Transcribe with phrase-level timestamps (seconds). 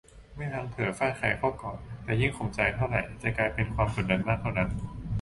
[0.35, 4.69] ไม่พลั้งเผลอฟาดใครเข้าก่อน แต่ยิ่งข่มใจเท่าไหร่จะกลายเป็นความกดดันมากเท่านั้น